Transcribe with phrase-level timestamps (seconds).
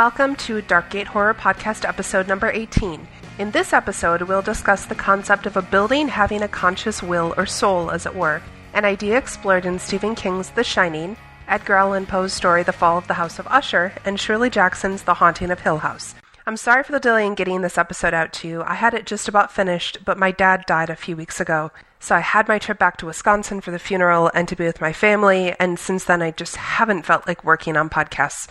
[0.00, 3.06] welcome to Darkgate Horror Podcast episode number 18.
[3.38, 7.44] In this episode, we'll discuss the concept of a building having a conscious will or
[7.44, 8.40] soul, as it were,
[8.72, 11.18] an idea explored in Stephen King's The Shining,
[11.48, 15.12] Edgar Allan Poe's story The Fall of the House of Usher, and Shirley Jackson's The
[15.12, 16.14] Haunting of Hill House.
[16.46, 18.62] I'm sorry for the delay in getting this episode out to you.
[18.62, 21.72] I had it just about finished, but my dad died a few weeks ago.
[21.98, 24.80] So I had my trip back to Wisconsin for the funeral and to be with
[24.80, 28.48] my family, and since then I just haven't felt like working on podcasts.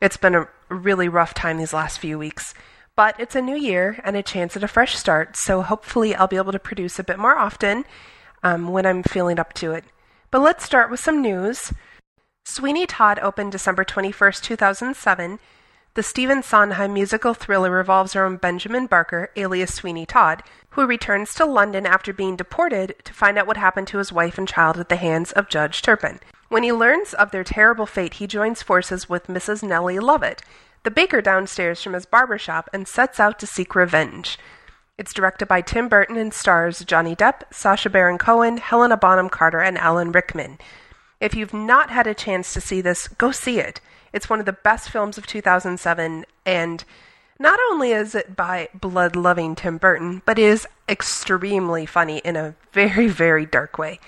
[0.00, 2.54] It's been a really rough time these last few weeks.
[2.96, 6.26] But it's a new year and a chance at a fresh start, so hopefully I'll
[6.26, 7.84] be able to produce a bit more often
[8.42, 9.84] um, when I'm feeling up to it.
[10.30, 11.72] But let's start with some news.
[12.44, 15.38] Sweeney Todd opened December 21st, 2007.
[15.94, 21.44] The Stephen Sondheim musical thriller revolves around Benjamin Barker, alias Sweeney Todd, who returns to
[21.44, 24.88] London after being deported to find out what happened to his wife and child at
[24.88, 26.20] the hands of Judge Turpin.
[26.48, 29.62] When he learns of their terrible fate, he joins forces with Mrs.
[29.62, 30.42] Nellie Lovett,
[30.82, 34.38] the baker downstairs from his barber shop, and sets out to seek revenge.
[34.96, 39.60] It's directed by Tim Burton and stars Johnny Depp, Sacha Baron Cohen, Helena Bonham Carter,
[39.60, 40.58] and Alan Rickman.
[41.20, 43.80] If you've not had a chance to see this, go see it.
[44.12, 46.84] It's one of the best films of 2007, and
[47.38, 52.54] not only is it by blood loving Tim Burton, but is extremely funny in a
[52.72, 54.00] very, very dark way.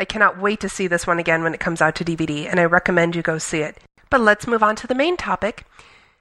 [0.00, 2.58] I cannot wait to see this one again when it comes out to DVD, and
[2.58, 3.76] I recommend you go see it.
[4.08, 5.66] But let's move on to the main topic.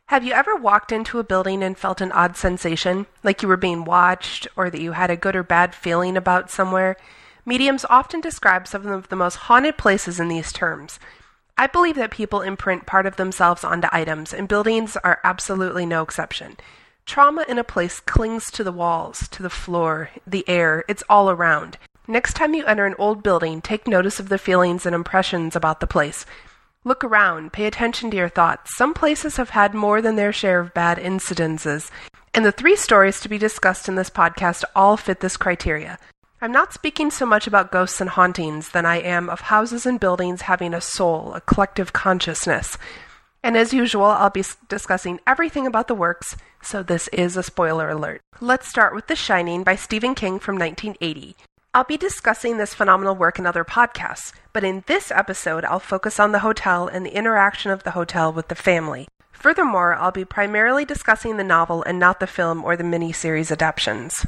[0.08, 3.56] Have you ever walked into a building and felt an odd sensation, like you were
[3.56, 6.98] being watched, or that you had a good or bad feeling about somewhere?
[7.46, 11.00] Mediums often describe some of the most haunted places in these terms.
[11.58, 16.02] I believe that people imprint part of themselves onto items, and buildings are absolutely no
[16.02, 16.58] exception.
[17.06, 21.30] Trauma in a place clings to the walls, to the floor, the air, it's all
[21.30, 21.78] around.
[22.10, 25.80] Next time you enter an old building, take notice of the feelings and impressions about
[25.80, 26.26] the place.
[26.84, 28.76] Look around, pay attention to your thoughts.
[28.76, 31.92] Some places have had more than their share of bad incidences,
[32.34, 36.00] and the three stories to be discussed in this podcast all fit this criteria.
[36.42, 40.00] I'm not speaking so much about ghosts and hauntings than I am of houses and
[40.00, 42.76] buildings having a soul, a collective consciousness.
[43.44, 47.88] And as usual, I'll be discussing everything about the works, so this is a spoiler
[47.88, 48.22] alert.
[48.42, 51.36] Let's start with The Shining by Stephen King from 1980.
[51.72, 56.20] I'll be discussing this phenomenal work in other podcasts, but in this episode, I'll focus
[56.20, 59.08] on the hotel and the interaction of the hotel with the family.
[59.32, 64.26] Furthermore, I'll be primarily discussing the novel and not the film or the miniseries adaptations.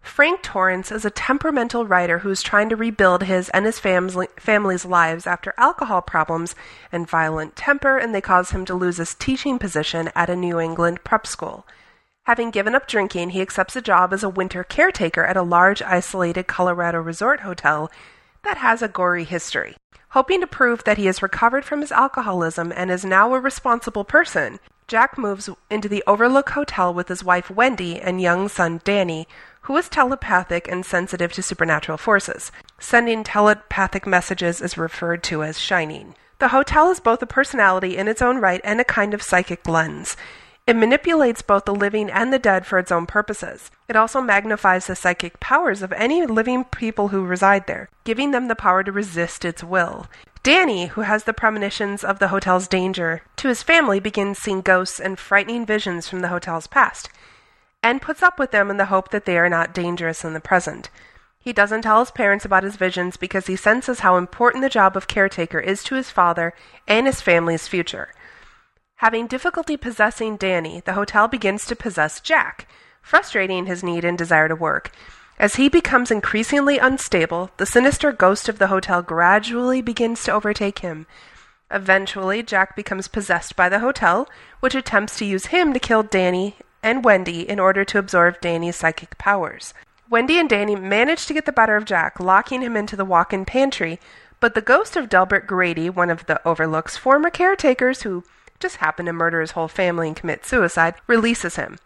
[0.00, 4.28] Frank Torrance is a temperamental writer who is trying to rebuild his and his family,
[4.38, 6.54] family's lives after alcohol problems
[6.90, 10.58] and violent temper, and they cause him to lose his teaching position at a New
[10.58, 11.66] England prep school.
[12.28, 15.80] Having given up drinking, he accepts a job as a winter caretaker at a large,
[15.80, 17.90] isolated Colorado resort hotel
[18.44, 19.76] that has a gory history.
[20.10, 24.04] Hoping to prove that he has recovered from his alcoholism and is now a responsible
[24.04, 29.26] person, Jack moves into the Overlook Hotel with his wife Wendy and young son Danny,
[29.62, 32.52] who is telepathic and sensitive to supernatural forces.
[32.78, 36.14] Sending telepathic messages is referred to as shining.
[36.40, 39.66] The hotel is both a personality in its own right and a kind of psychic
[39.66, 40.14] lens.
[40.68, 43.70] It manipulates both the living and the dead for its own purposes.
[43.88, 48.48] It also magnifies the psychic powers of any living people who reside there, giving them
[48.48, 50.08] the power to resist its will.
[50.42, 55.00] Danny, who has the premonitions of the hotel's danger to his family, begins seeing ghosts
[55.00, 57.08] and frightening visions from the hotel's past
[57.82, 60.38] and puts up with them in the hope that they are not dangerous in the
[60.38, 60.90] present.
[61.40, 64.98] He doesn't tell his parents about his visions because he senses how important the job
[64.98, 66.52] of caretaker is to his father
[66.86, 68.10] and his family's future.
[68.98, 72.66] Having difficulty possessing Danny, the hotel begins to possess Jack,
[73.00, 74.90] frustrating his need and desire to work.
[75.38, 80.80] As he becomes increasingly unstable, the sinister ghost of the hotel gradually begins to overtake
[80.80, 81.06] him.
[81.70, 86.56] Eventually, Jack becomes possessed by the hotel, which attempts to use him to kill Danny
[86.82, 89.74] and Wendy in order to absorb Danny's psychic powers.
[90.10, 93.32] Wendy and Danny manage to get the better of Jack, locking him into the walk
[93.32, 94.00] in pantry,
[94.40, 98.24] but the ghost of Delbert Grady, one of the Overlook's former caretakers who
[98.60, 101.78] just happened to murder his whole family and commit suicide, releases him.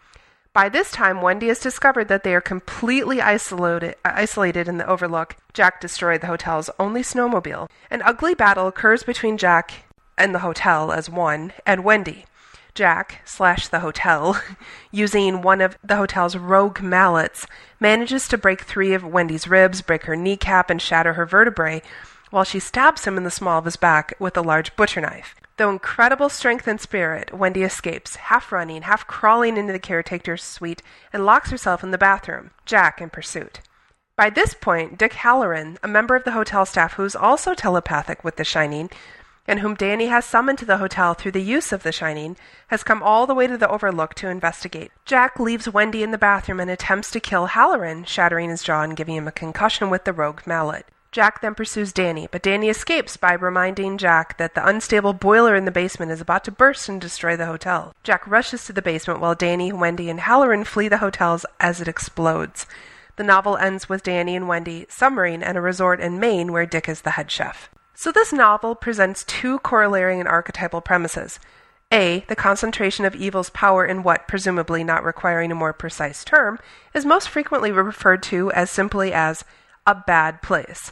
[0.53, 5.35] By this time, Wendy has discovered that they are completely isolated, isolated in the Overlook.
[5.51, 7.67] Jack destroyed the hotel's only snowmobile.
[7.89, 9.85] An ugly battle occurs between Jack
[10.15, 12.25] and the hotel as one and Wendy.
[12.75, 14.39] Jack slash the hotel,
[14.91, 17.47] using one of the hotel's roque mallets,
[17.79, 21.81] manages to break three of Wendy's ribs, break her kneecap, and shatter her vertebrae,
[22.33, 25.35] while she stabs him in the small of his back with a large butcher knife.
[25.57, 30.81] Though incredible strength and spirit, Wendy escapes, half running, half crawling into the caretaker's suite,
[31.13, 33.61] and locks herself in the bathroom, Jack in pursuit.
[34.17, 38.23] By this point, Dick Hallorann, a member of the hotel staff who is also telepathic
[38.23, 38.89] with The Shining,
[39.47, 42.35] and whom Danny has summoned to the hotel through the use of the Shining,
[42.69, 44.91] has come all the way to the Overlook to investigate.
[45.05, 48.97] Jack leaves Wendy in the bathroom and attempts to kill Hallorann, shattering his jaw and
[48.97, 50.87] giving him a concussion with the roque mallet.
[51.13, 55.65] Jack then pursues Danny, but Danny escapes by reminding Jack that the unstable boiler in
[55.65, 57.93] the basement is about to burst and destroy the hotel.
[58.01, 61.87] Jack rushes to the basement while Danny, Wendy, and Hallorann flee the hotels as it
[61.87, 62.65] explodes.
[63.15, 66.89] The novel ends with Danny and Wendy submarine at a resort in Maine where Dick
[66.89, 67.69] is the head chef.
[67.93, 71.39] So this novel presents two corollary and archetypal premises.
[71.91, 76.57] A, the concentration of evil's power in what, presumably not requiring a more precise term,
[76.95, 79.45] is most frequently referred to as simply as
[79.85, 80.91] a bad place.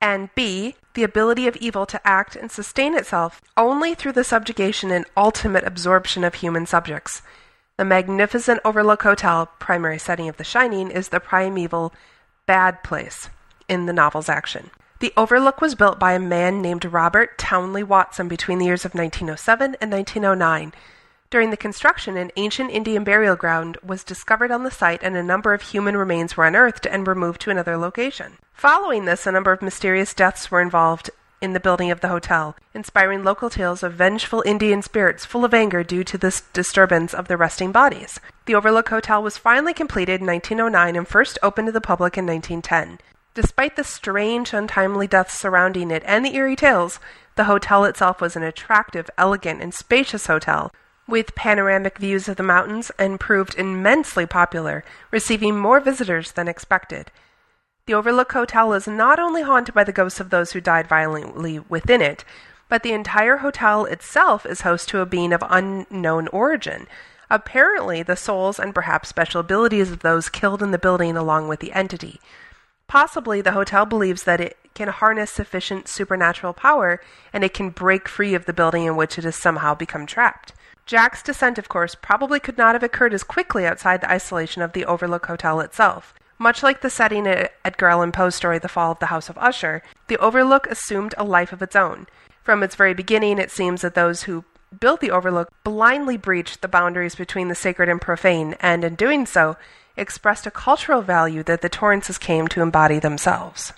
[0.00, 4.90] And B, the ability of evil to act and sustain itself only through the subjugation
[4.90, 7.22] and ultimate absorption of human subjects.
[7.76, 11.92] The magnificent Overlook Hotel, primary setting of The Shining, is the primeval
[12.46, 13.28] bad place
[13.68, 14.70] in the novel's action.
[15.00, 18.94] The Overlook was built by a man named Robert Townley Watson between the years of
[18.94, 20.74] 1907 and 1909.
[21.30, 25.22] During the construction, an ancient Indian burial ground was discovered on the site, and a
[25.22, 28.38] number of human remains were unearthed and removed to another location.
[28.52, 31.08] Following this, a number of mysterious deaths were involved
[31.40, 35.54] in the building of the hotel, inspiring local tales of vengeful Indian spirits full of
[35.54, 38.18] anger due to this disturbance of the resting bodies.
[38.46, 42.26] The Overlook Hotel was finally completed in 1909 and first opened to the public in
[42.26, 42.98] 1910.
[43.34, 46.98] Despite the strange, untimely deaths surrounding it and the eerie tales,
[47.36, 50.72] the hotel itself was an attractive, elegant, and spacious hotel
[51.10, 57.10] with panoramic views of the mountains and proved immensely popular, receiving more visitors than expected.
[57.86, 61.58] The Overlook Hotel is not only haunted by the ghosts of those who died violently
[61.58, 62.24] within it,
[62.68, 66.86] but the entire hotel itself is host to a being of unknown origin.
[67.28, 71.60] Apparently, the souls and perhaps special abilities of those killed in the building along with
[71.60, 72.20] the entity.
[72.86, 77.00] Possibly, the hotel believes that it can harness sufficient supernatural power
[77.32, 80.52] and it can break free of the building in which it has somehow become trapped.
[80.90, 84.72] Jack's descent, of course, probably could not have occurred as quickly outside the isolation of
[84.72, 86.14] the Overlook Hotel itself.
[86.36, 89.38] Much like the setting in Edgar Allan Poe's story The Fall of the House of
[89.38, 92.08] Usher, the Overlook assumed a life of its own.
[92.42, 94.44] From its very beginning, it seems that those who
[94.80, 99.26] built the Overlook blindly breached the boundaries between the sacred and profane, and in doing
[99.26, 99.56] so,
[99.96, 103.72] expressed a cultural value that the Torrances came to embody themselves.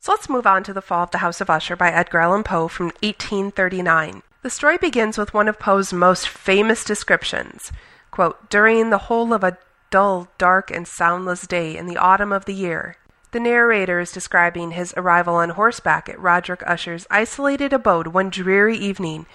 [0.00, 2.42] So let's move on to The Fall of the House of Usher by Edgar Allan
[2.42, 4.22] Poe from 1839.
[4.42, 7.72] The story begins with one of Poe's most famous descriptions.
[8.10, 9.58] Quote, During the whole of a
[9.90, 12.96] dull, dark, and soundless day in the autumn of the year.
[13.32, 18.78] The narrator is describing his arrival on horseback at Roderick Usher's isolated abode one dreary
[18.78, 19.26] evening.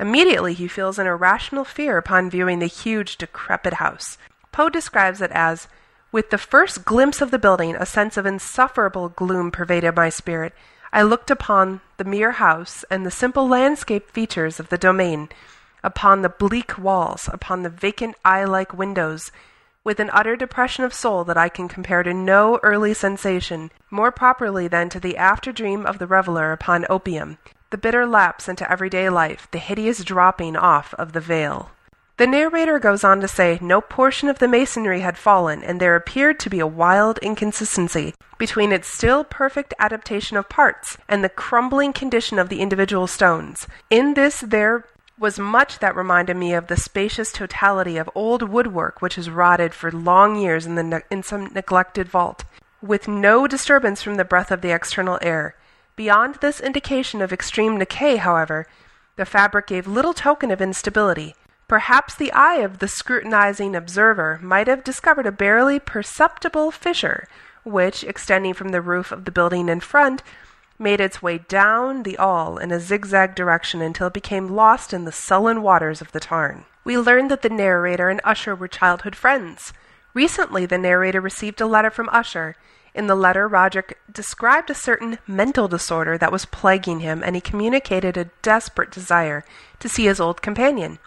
[0.00, 4.16] Immediately he feels an irrational fear upon viewing the huge, decrepit house.
[4.50, 5.68] Poe describes it as
[6.10, 10.54] with the first glimpse of the building, a sense of insufferable gloom pervaded my spirit.
[10.94, 15.28] I looked upon the mere house and the simple landscape features of the domain,
[15.82, 19.32] upon the bleak walls, upon the vacant eye like windows,
[19.82, 24.12] with an utter depression of soul that I can compare to no early sensation, more
[24.12, 27.38] properly than to the after dream of the reveller upon opium,
[27.70, 31.72] the bitter lapse into everyday life, the hideous dropping off of the veil.
[32.16, 35.96] The narrator goes on to say no portion of the masonry had fallen, and there
[35.96, 41.28] appeared to be a wild inconsistency between its still perfect adaptation of parts and the
[41.28, 43.66] crumbling condition of the individual stones.
[43.90, 44.86] In this there
[45.18, 49.74] was much that reminded me of the spacious totality of old woodwork which has rotted
[49.74, 52.44] for long years in, the ne- in some neglected vault,
[52.80, 55.56] with no disturbance from the breath of the external air.
[55.96, 58.68] Beyond this indication of extreme decay, however,
[59.16, 61.34] the fabric gave little token of instability.
[61.66, 67.26] Perhaps the eye of the scrutinizing observer might have discovered a barely perceptible fissure,
[67.62, 70.22] which, extending from the roof of the building in front,
[70.78, 75.04] made its way down the all in a zigzag direction until it became lost in
[75.04, 76.64] the sullen waters of the tarn.
[76.84, 79.72] We learn that the narrator and Usher were childhood friends.
[80.12, 82.56] Recently, the narrator received a letter from Usher.
[82.94, 87.40] In the letter, Roderick described a certain mental disorder that was plaguing him, and he
[87.40, 89.44] communicated a desperate desire
[89.80, 90.98] to see his old companion.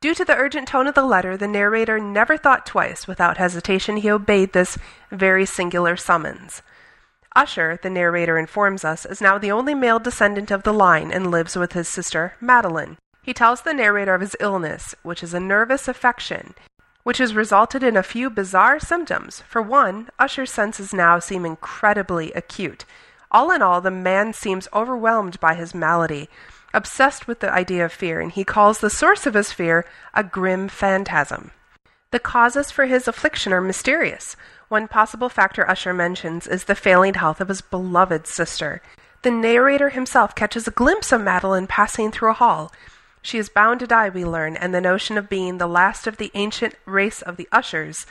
[0.00, 3.08] Due to the urgent tone of the letter, the narrator never thought twice.
[3.08, 4.78] Without hesitation, he obeyed this
[5.10, 6.62] very singular summons.
[7.34, 11.32] Usher, the narrator informs us, is now the only male descendant of the line and
[11.32, 12.96] lives with his sister, Madeline.
[13.24, 16.54] He tells the narrator of his illness, which is a nervous affection,
[17.02, 19.42] which has resulted in a few bizarre symptoms.
[19.48, 22.84] For one, Usher's senses now seem incredibly acute.
[23.32, 26.28] All in all, the man seems overwhelmed by his malady,
[26.74, 29.84] obsessed with the idea of fear, and he calls the source of his fear
[30.14, 31.50] a grim phantasm.
[32.10, 34.36] The causes for his affliction are mysterious.
[34.68, 38.82] One possible factor Usher mentions is the failing health of his beloved sister.
[39.22, 42.72] The narrator himself catches a glimpse of Madeline passing through a hall.
[43.20, 46.16] She is bound to die, we learn, and the notion of being the last of
[46.16, 48.06] the ancient race of the Ushers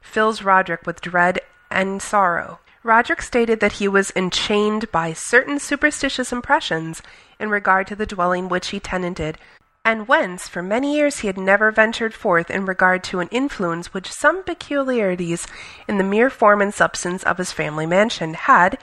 [0.00, 1.40] fills Roderick with dread
[1.70, 2.60] and sorrow.
[2.84, 7.00] Roderick stated that he was enchained by certain superstitious impressions
[7.38, 9.38] in regard to the dwelling which he tenanted,
[9.84, 13.94] and whence for many years he had never ventured forth in regard to an influence
[13.94, 15.46] which some peculiarities
[15.86, 18.78] in the mere form and substance of his family mansion had,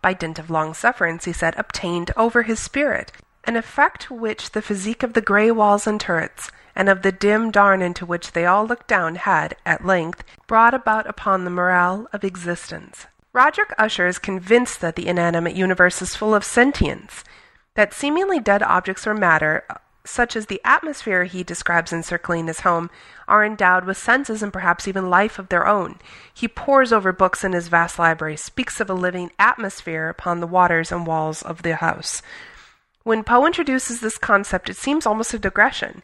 [0.00, 3.10] by dint of long sufferance, he said, obtained over his spirit,
[3.44, 7.50] an effect which the physique of the grey walls and turrets, and of the dim
[7.50, 12.06] tarn into which they all looked down, had, at length, brought about upon the morale
[12.12, 13.06] of existence.
[13.32, 17.22] Roderick Usher is convinced that the inanimate universe is full of sentience,
[17.74, 19.64] that seemingly dead objects or matter,
[20.04, 22.90] such as the atmosphere he describes encircling his home,
[23.28, 26.00] are endowed with senses and perhaps even life of their own.
[26.34, 30.48] He pores over books in his vast library, speaks of a living atmosphere upon the
[30.48, 32.22] waters and walls of the house.
[33.04, 36.02] When Poe introduces this concept, it seems almost a digression.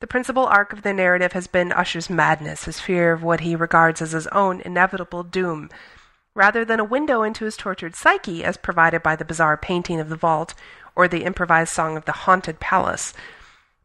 [0.00, 3.56] The principal arc of the narrative has been Usher's madness, his fear of what he
[3.56, 5.70] regards as his own inevitable doom.
[6.38, 10.08] Rather than a window into his tortured psyche, as provided by the bizarre painting of
[10.08, 10.54] the vault
[10.94, 13.12] or the improvised song of the haunted palace,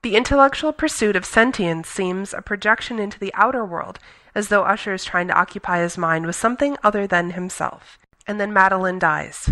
[0.03, 3.97] the intellectual pursuit of sentience seems a projection into the outer world,
[4.35, 7.97] as though Usher is trying to occupy his mind with something other than himself.
[8.27, 9.51] And then Madeline dies,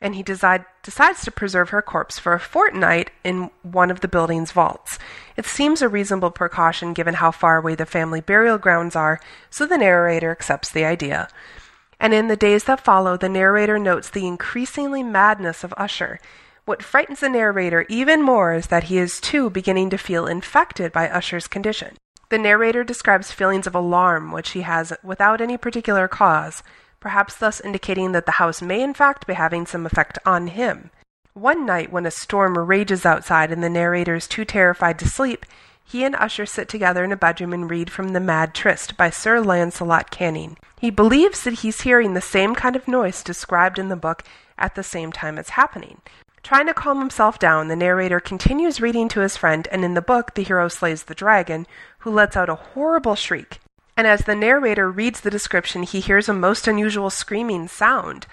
[0.00, 4.08] and he decide, decides to preserve her corpse for a fortnight in one of the
[4.08, 4.98] building's vaults.
[5.36, 9.66] It seems a reasonable precaution given how far away the family burial grounds are, so
[9.66, 11.28] the narrator accepts the idea.
[11.98, 16.18] And in the days that follow, the narrator notes the increasingly madness of Usher
[16.64, 20.92] what frightens the narrator even more is that he is too beginning to feel infected
[20.92, 21.94] by Usher's condition.
[22.30, 26.62] The narrator describes feelings of alarm which he has without any particular cause,
[27.00, 30.90] perhaps thus indicating that the house may in fact be having some effect on him.
[31.34, 35.44] One night, when a storm rages outside and the narrator is too terrified to sleep,
[35.84, 39.10] he and Usher sit together in a bedroom and read from The Mad Tryst by
[39.10, 40.56] Sir Lancelot Canning.
[40.80, 44.24] He believes that he's hearing the same kind of noise described in the book
[44.58, 46.00] at the same time it's happening,
[46.44, 50.02] Trying to calm himself down, the narrator continues reading to his friend, and in the
[50.02, 51.66] book, the hero slays the dragon,
[52.00, 53.60] who lets out a horrible shriek.
[53.96, 58.26] And as the narrator reads the description, he hears a most unusual screaming sound.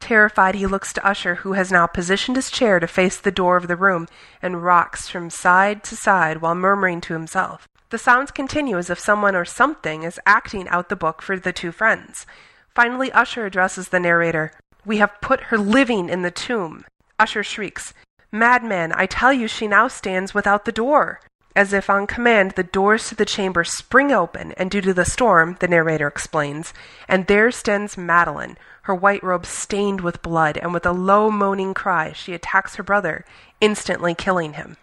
[0.00, 3.56] Terrified, he looks to Usher, who has now positioned his chair to face the door
[3.56, 4.06] of the room
[4.42, 7.66] and rocks from side to side while murmuring to himself.
[7.90, 11.52] The sounds continue as if someone or something is acting out the book for the
[11.52, 12.26] two friends.
[12.74, 14.52] Finally, Usher addresses the narrator.
[14.84, 16.84] We have put her living in the tomb.
[17.18, 17.94] Usher shrieks,
[18.32, 21.20] Madman, I tell you she now stands without the door.
[21.56, 25.06] As if on command, the doors to the chamber spring open, and due to the
[25.06, 26.74] storm, the narrator explains,
[27.08, 31.72] and there stands Madeline, her white robe stained with blood, and with a low moaning
[31.72, 33.24] cry, she attacks her brother,
[33.58, 34.76] instantly killing him.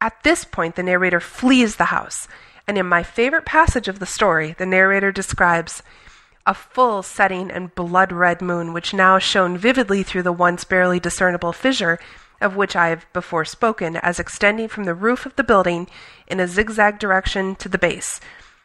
[0.00, 2.28] At this point, the narrator flees the house,
[2.68, 5.82] and in my favorite passage of the story, the narrator describes
[6.46, 11.00] a full setting and blood red moon, which now shone vividly through the once barely
[11.00, 11.98] discernible fissure
[12.42, 15.88] of which I have before spoken, as extending from the roof of the building
[16.26, 18.20] in a zigzag direction to the base.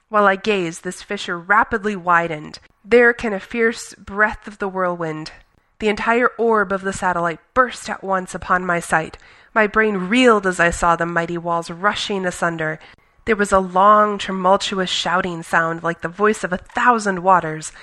[0.09, 2.59] While I gazed, this fissure rapidly widened.
[2.83, 5.31] There came a fierce breath of the whirlwind.
[5.79, 9.17] The entire orb of the satellite burst at once upon my sight.
[9.53, 12.79] My brain reeled as I saw the mighty walls rushing asunder,
[13.27, 17.73] there was a long, tumultuous shouting sound like the voice of a thousand waters,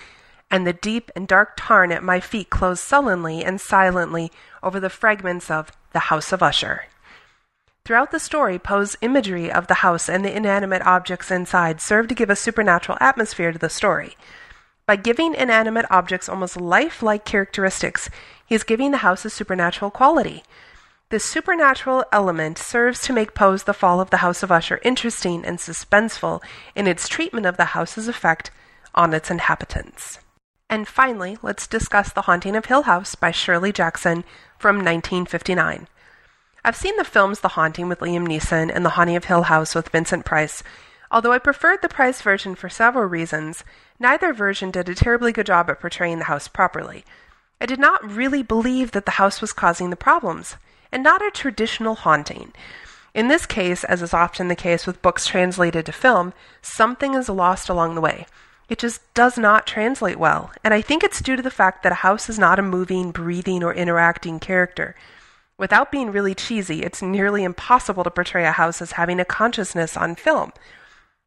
[0.55, 4.31] and the deep and dark tarn at my feet closed sullenly and silently
[4.63, 6.85] over the fragments of the House of Usher.
[7.85, 12.15] Throughout the story, Poe's imagery of the house and the inanimate objects inside serve to
[12.15, 14.17] give a supernatural atmosphere to the story.
[14.87, 18.09] By giving inanimate objects almost lifelike characteristics,
[18.47, 20.45] he is giving the house a supernatural quality.
[21.09, 25.45] This supernatural element serves to make Poe's The Fall of the House of Usher interesting
[25.45, 26.41] and suspenseful
[26.77, 28.53] in its treatment of the house's effect
[28.95, 30.21] on its inhabitants.
[30.75, 34.25] And finally, let's discuss The Haunting of Hill House by Shirley Jackson
[34.59, 35.87] from 1959.
[36.65, 39.77] I've seen the films The Haunting with Liam Neeson and The Haunting of Hill House
[39.77, 40.65] with Vincent Price.
[41.13, 43.63] Although I preferred the Price version for several reasons,
[44.01, 47.05] neither version did a terribly good job at portraying the house properly.
[47.61, 50.57] I did not really believe that the house was causing the problems
[50.91, 52.53] and not a traditional haunting.
[53.15, 57.29] In this case, as is often the case with books translated to film, something is
[57.29, 58.27] lost along the way.
[58.69, 61.93] It just does not translate well, and I think it's due to the fact that
[61.93, 64.95] a house is not a moving, breathing, or interacting character.
[65.59, 69.97] Without being really cheesy, it's nearly impossible to portray a house as having a consciousness
[69.97, 70.53] on film.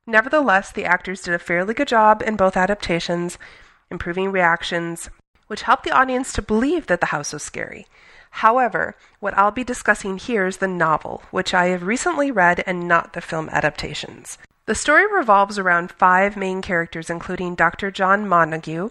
[0.07, 3.37] Nevertheless, the actors did a fairly good job in both adaptations,
[3.91, 5.09] improving reactions,
[5.47, 7.87] which helped the audience to believe that the house was scary.
[8.31, 12.87] However, what I'll be discussing here is the novel, which I have recently read and
[12.87, 14.37] not the film adaptations.
[14.67, 17.89] The story revolves around five main characters, including Dr.
[17.89, 18.89] John Montague,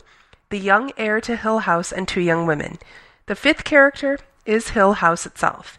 [0.48, 2.78] the young heir to Hill House, and two young women.
[3.26, 5.78] The fifth character is Hill House itself.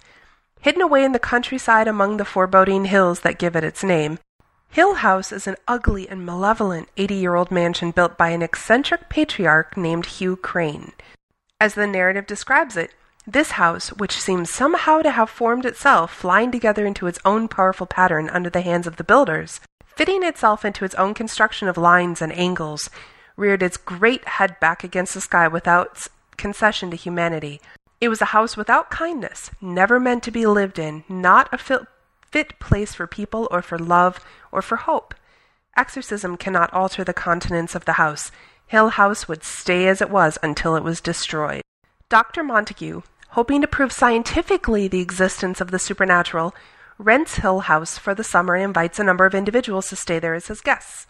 [0.61, 4.19] Hidden away in the countryside among the foreboding hills that give it its name,
[4.69, 9.09] Hill House is an ugly and malevolent 80 year old mansion built by an eccentric
[9.09, 10.91] patriarch named Hugh Crane.
[11.59, 12.93] As the narrative describes it,
[13.25, 17.87] this house, which seems somehow to have formed itself, flying together into its own powerful
[17.87, 19.59] pattern under the hands of the builders,
[19.97, 22.87] fitting itself into its own construction of lines and angles,
[23.35, 26.05] reared its great head back against the sky without
[26.37, 27.59] concession to humanity.
[27.99, 31.81] It was a house without kindness, never meant to be lived in, not a fit,
[32.21, 35.15] fit place for people or for love or for hope.
[35.75, 38.31] Exorcism cannot alter the countenance of the house.
[38.67, 41.63] Hill House would stay as it was until it was destroyed.
[42.07, 42.43] Dr.
[42.43, 46.53] Montague, hoping to prove scientifically the existence of the supernatural,
[46.97, 50.33] rents Hill House for the summer and invites a number of individuals to stay there
[50.33, 51.07] as his guests.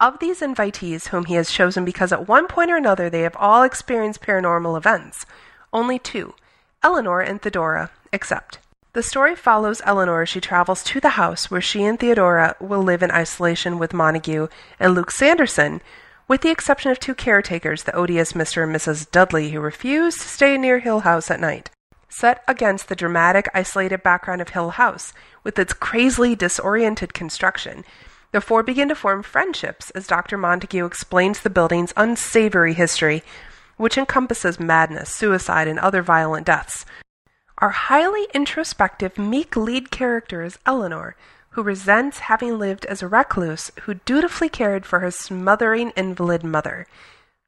[0.00, 3.36] Of these invitees, whom he has chosen because at one point or another they have
[3.36, 5.24] all experienced paranormal events,
[5.72, 6.34] only two,
[6.82, 8.58] Eleanor and Theodora, accept.
[8.92, 12.82] The story follows Eleanor as she travels to the house where she and Theodora will
[12.82, 15.80] live in isolation with Montague and Luke Sanderson,
[16.28, 18.62] with the exception of two caretakers, the odious Mr.
[18.62, 19.10] and Mrs.
[19.10, 21.70] Dudley, who refuse to stay near Hill House at night.
[22.16, 27.84] Set against the dramatic, isolated background of Hill House, with its crazily disoriented construction,
[28.30, 30.38] the four begin to form friendships as Dr.
[30.38, 33.24] Montague explains the building's unsavory history,
[33.78, 36.86] which encompasses madness, suicide, and other violent deaths.
[37.58, 41.16] Our highly introspective, meek lead character is Eleanor,
[41.50, 46.86] who resents having lived as a recluse who dutifully cared for her smothering invalid mother.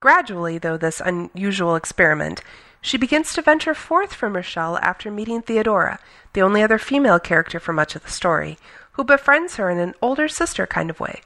[0.00, 2.42] Gradually, though this unusual experiment,
[2.80, 5.98] she begins to venture forth from Rochelle after meeting Theodora,
[6.34, 8.58] the only other female character for much of the story,
[8.92, 11.22] who befriends her in an older sister kind of way.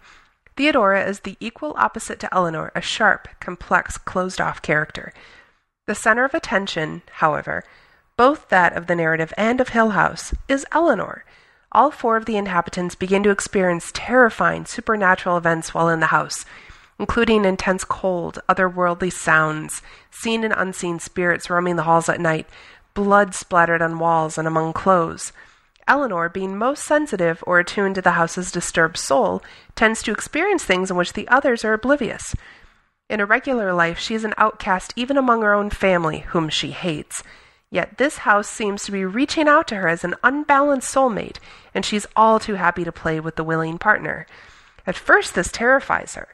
[0.57, 5.13] Theodora is the equal opposite to Eleanor, a sharp, complex, closed off character.
[5.87, 7.65] The center of attention, however,
[8.17, 11.25] both that of the narrative and of Hill House, is Eleanor,
[11.73, 16.45] all four of the inhabitants begin to experience terrifying supernatural events while in the house,
[17.01, 22.47] including intense cold, otherworldly sounds, seen and unseen spirits roaming the halls at night,
[22.93, 25.33] blood splattered on walls and among clothes.
[25.89, 29.43] Eleanor, being most sensitive or attuned to the house's disturbed soul,
[29.75, 32.35] tends to experience things in which the others are oblivious.
[33.09, 36.71] In a regular life, she is an outcast even among her own family, whom she
[36.71, 37.23] hates.
[37.71, 41.39] Yet this house seems to be reaching out to her as an unbalanced soulmate,
[41.75, 44.27] and she's all too happy to play with the willing partner.
[44.87, 46.29] At first, this terrifies her,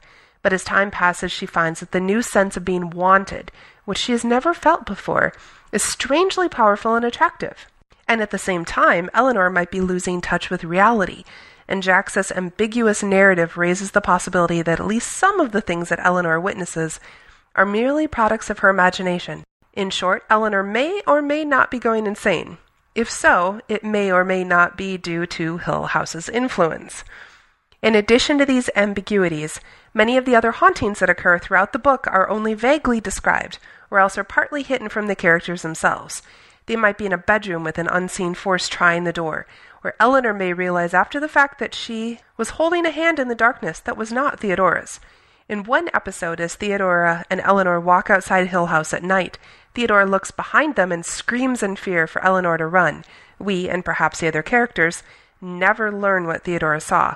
[0.46, 3.50] but as time passes, she finds that the new sense of being wanted,
[3.84, 5.32] which she has never felt before,
[5.72, 7.66] is strangely powerful and attractive.
[8.06, 11.24] And at the same time, Eleanor might be losing touch with reality,
[11.66, 15.98] and Jacques' ambiguous narrative raises the possibility that at least some of the things that
[16.06, 17.00] Eleanor witnesses
[17.56, 19.42] are merely products of her imagination.
[19.72, 22.58] In short, Eleanor may or may not be going insane.
[22.94, 27.02] If so, it may or may not be due to Hill House's influence.
[27.86, 29.60] In addition to these ambiguities,
[29.94, 33.60] many of the other hauntings that occur throughout the book are only vaguely described,
[33.92, 36.20] or else are partly hidden from the characters themselves.
[36.66, 39.46] They might be in a bedroom with an unseen force trying the door,
[39.84, 43.36] or Eleanor may realize after the fact that she was holding a hand in the
[43.36, 44.98] darkness that was not Theodora's.
[45.48, 49.38] In one episode, as Theodora and Eleanor walk outside Hill House at night,
[49.74, 53.04] Theodora looks behind them and screams in fear for Eleanor to run.
[53.38, 55.04] We, and perhaps the other characters,
[55.40, 57.14] never learn what Theodora saw.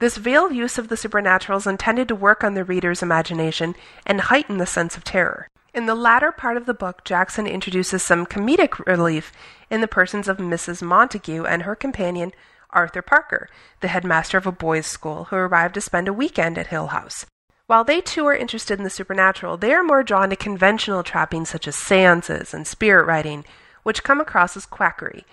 [0.00, 3.74] This veiled use of the supernatural is intended to work on the reader's imagination
[4.06, 5.48] and heighten the sense of terror.
[5.74, 9.32] In the latter part of the book, Jackson introduces some comedic relief
[9.70, 10.82] in the persons of Mrs.
[10.82, 12.32] Montague and her companion,
[12.70, 13.48] Arthur Parker,
[13.80, 17.26] the headmaster of a boys' school, who arrived to spend a weekend at Hill House.
[17.66, 21.48] While they too are interested in the supernatural, they are more drawn to conventional trappings
[21.48, 23.44] such as seances and spirit writing,
[23.82, 25.26] which come across as quackery.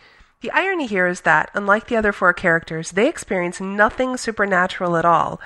[0.45, 5.03] The irony here is that, unlike the other four characters, they experience nothing supernatural at
[5.03, 5.41] all,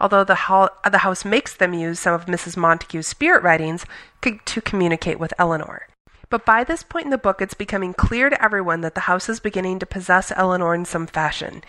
[0.00, 2.56] although the, ho- the house makes them use some of Mrs.
[2.56, 3.84] Montague's spirit writings
[4.20, 5.88] co- to communicate with Eleanor.
[6.30, 9.28] But by this point in the book, it's becoming clear to everyone that the house
[9.28, 11.64] is beginning to possess Eleanor in some fashion.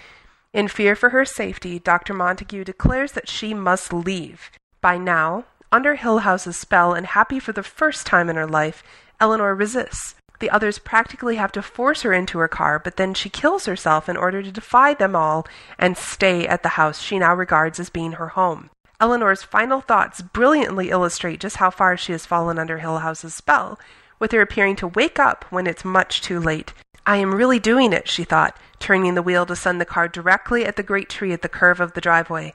[0.53, 2.13] In fear for her safety, Dr.
[2.13, 4.51] Montague declares that she must leave.
[4.79, 8.83] By now, under Hill House's spell and happy for the first time in her life,
[9.19, 10.13] Eleanor resists.
[10.39, 14.09] The others practically have to force her into her car, but then she kills herself
[14.09, 17.89] in order to defy them all and stay at the house she now regards as
[17.89, 18.69] being her home.
[18.99, 23.77] Eleanor's final thoughts brilliantly illustrate just how far she has fallen under Hill House's spell,
[24.19, 26.73] with her appearing to wake up when it's much too late.
[27.05, 30.65] I am really doing it, she thought, turning the wheel to send the car directly
[30.65, 32.53] at the great tree at the curve of the driveway.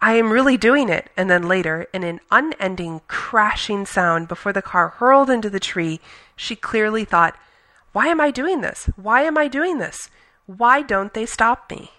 [0.00, 1.10] I am really doing it.
[1.16, 6.00] And then later, in an unending crashing sound before the car hurled into the tree,
[6.36, 7.36] she clearly thought,
[7.92, 8.90] Why am I doing this?
[8.96, 10.10] Why am I doing this?
[10.46, 11.92] Why don't they stop me?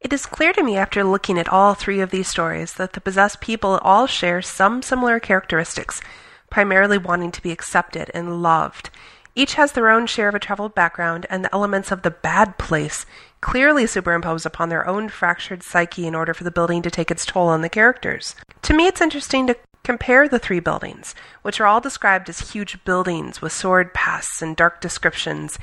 [0.00, 3.00] It is clear to me after looking at all three of these stories that the
[3.00, 6.02] possessed people all share some similar characteristics,
[6.50, 8.90] primarily wanting to be accepted and loved.
[9.34, 12.56] Each has their own share of a troubled background, and the elements of the bad
[12.56, 13.04] place
[13.40, 17.26] clearly superimpose upon their own fractured psyche in order for the building to take its
[17.26, 18.36] toll on the characters.
[18.62, 22.82] To me, it's interesting to compare the three buildings, which are all described as huge
[22.84, 25.58] buildings with sordid pasts and dark descriptions,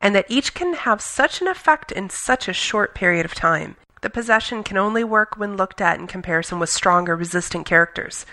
[0.00, 3.76] and that each can have such an effect in such a short period of time.
[4.02, 8.26] The possession can only work when looked at in comparison with stronger, resistant characters.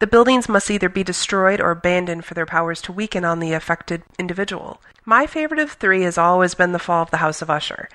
[0.00, 3.52] The buildings must either be destroyed or abandoned for their powers to weaken on the
[3.52, 4.80] affected individual.
[5.04, 7.86] My favorite of three has always been The Fall of the House of Usher.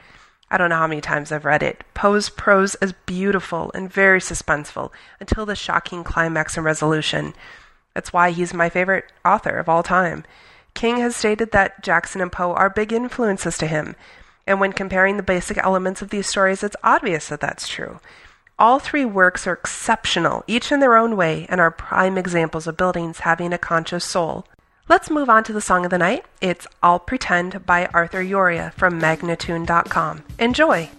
[0.51, 1.83] I don't know how many times I've read it.
[1.95, 7.33] Poe's prose is beautiful and very suspenseful until the shocking climax and resolution.
[7.95, 10.25] That's why he's my favorite author of all time.
[10.75, 13.95] King has stated that Jackson and Poe are big influences to him,
[14.45, 17.99] and when comparing the basic elements of these stories, it's obvious that that's true.
[18.57, 22.77] All three works are exceptional, each in their own way, and are prime examples of
[22.77, 24.47] buildings having a conscious soul.
[24.87, 26.23] Let's move on to the song of the night.
[26.39, 30.23] It's I'll Pretend by Arthur Yoria from Magnatune.com.
[30.39, 30.89] Enjoy!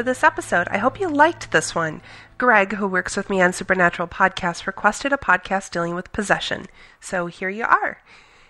[0.00, 0.66] For this episode.
[0.70, 2.00] I hope you liked this one.
[2.38, 6.68] Greg, who works with me on Supernatural Podcasts, requested a podcast dealing with possession.
[7.02, 8.00] So here you are.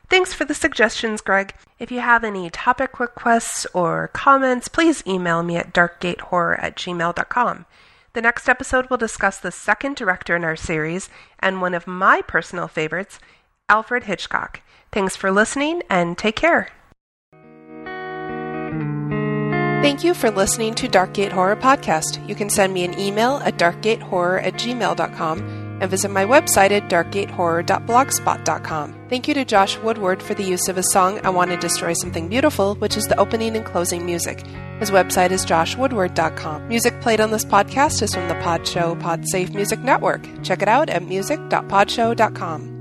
[0.08, 1.52] Thanks for the suggestions, Greg.
[1.80, 7.66] If you have any topic requests or comments, please email me at darkgatehorror at gmail.com.
[8.12, 11.10] The next episode will discuss the second director in our series
[11.40, 13.18] and one of my personal favorites,
[13.68, 14.60] Alfred Hitchcock.
[14.92, 16.68] Thanks for listening and take care.
[19.82, 22.28] Thank you for listening to Darkgate Horror Podcast.
[22.28, 26.90] You can send me an email at darkgatehorror at gmail.com and visit my website at
[26.90, 29.06] darkgatehorror.blogspot.com.
[29.08, 31.94] Thank you to Josh Woodward for the use of his song I Want to Destroy
[31.94, 34.44] Something Beautiful, which is the opening and closing music.
[34.80, 36.68] His website is joshwoodward.com.
[36.68, 40.28] Music played on this podcast is from the Podshow Podsafe Music Network.
[40.42, 42.79] Check it out at music.podshow.com.